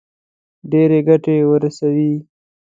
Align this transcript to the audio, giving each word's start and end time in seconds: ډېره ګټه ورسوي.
ډېره 0.71 0.99
ګټه 1.07 1.33
ورسوي. 1.49 2.13